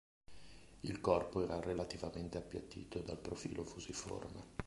Il 0.79 0.99
corpo 0.99 1.43
era 1.43 1.59
relativamente 1.59 2.39
appiattito 2.39 2.97
e 2.97 3.03
dal 3.03 3.19
profilo 3.19 3.63
fusiforme. 3.63 4.47